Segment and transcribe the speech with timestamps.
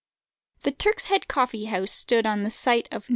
[0.63, 3.09] The Turk's Head Coffee house stood on the site of No.